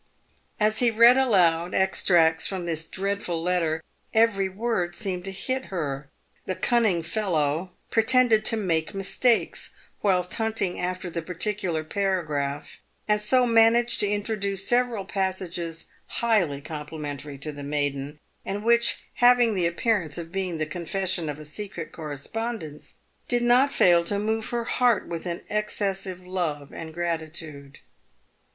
As 0.59 0.79
he 0.79 0.89
read 0.89 1.15
aloud 1.15 1.75
extracts 1.75 2.47
from 2.47 2.65
this 2.65 2.85
dreadful 2.85 3.39
letter, 3.39 3.83
every 4.15 4.49
word 4.49 4.95
seemed 4.95 5.23
to 5.25 5.31
hit 5.31 5.65
her. 5.65 6.09
The 6.47 6.55
cunning 6.55 7.03
fellow 7.03 7.73
pretended 7.91 8.43
to 8.45 8.57
make 8.57 8.95
mistakes 8.95 9.69
whilst 10.01 10.33
hunting 10.33 10.79
after 10.79 11.11
the 11.11 11.21
particular 11.21 11.83
paragraph, 11.83 12.79
and 13.07 13.21
so 13.21 13.45
managed 13.45 13.99
to 13.99 14.07
introduce 14.09 14.67
several 14.67 15.05
passages 15.05 15.85
highly 16.07 16.61
com 16.61 16.87
plimentary 16.87 17.39
to 17.39 17.51
the 17.51 17.61
maiden, 17.61 18.17
and 18.43 18.63
which, 18.63 19.03
having 19.17 19.53
the 19.53 19.67
appearance 19.67 20.17
of 20.17 20.31
being 20.31 20.57
the 20.57 20.65
confession 20.65 21.29
of 21.29 21.37
a 21.37 21.45
secret 21.45 21.91
correspondence, 21.91 22.97
did 23.27 23.43
not 23.43 23.71
fail 23.71 24.03
to 24.05 24.17
move 24.17 24.49
her 24.49 24.63
heart 24.63 25.07
with 25.07 25.27
excessive 25.27 26.25
love 26.25 26.73
and 26.73 26.91
gratitude. 26.91 27.77